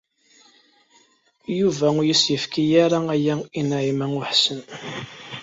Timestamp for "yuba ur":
1.57-2.05